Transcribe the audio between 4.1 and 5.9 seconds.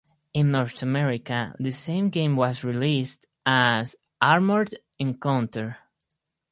Armored Encounter!